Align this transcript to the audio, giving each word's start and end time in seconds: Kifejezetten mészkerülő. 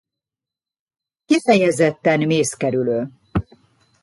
Kifejezetten 1.25 2.21
mészkerülő. 2.27 3.11